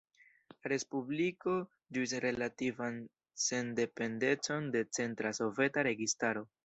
[0.53, 1.51] La respubliko
[1.97, 2.97] ĝuis relativan
[3.47, 6.45] sendependecon de centra Soveta registaro.